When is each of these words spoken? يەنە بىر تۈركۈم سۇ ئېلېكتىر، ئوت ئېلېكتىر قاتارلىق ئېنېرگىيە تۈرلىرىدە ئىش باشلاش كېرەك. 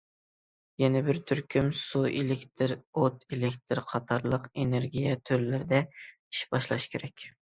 يەنە 0.83 0.99
بىر 1.07 1.17
تۈركۈم 1.31 1.67
سۇ 1.79 1.99
ئېلېكتىر، 2.07 2.73
ئوت 2.77 3.19
ئېلېكتىر 3.29 3.81
قاتارلىق 3.91 4.47
ئېنېرگىيە 4.63 5.13
تۈرلىرىدە 5.31 5.83
ئىش 6.05 6.41
باشلاش 6.55 6.89
كېرەك. 6.95 7.27